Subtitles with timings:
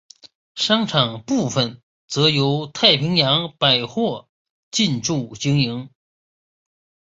[0.55, 4.27] 商场部份则由太平洋百货
[4.71, 5.91] 进驻经营。